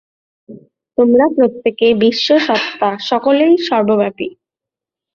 [0.97, 4.27] তোমরা প্রত্যেকেই বিশ্ব-সত্তা, সকলেই সর্বব্যাপী।